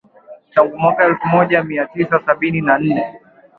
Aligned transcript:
tangu 0.55 0.77
mwaka 0.77 1.05
elfu 1.05 1.27
moja 1.27 1.63
mia 1.63 1.85
tisa 1.85 2.21
sabini 2.25 2.61
na 2.61 2.77
nne 2.79 3.19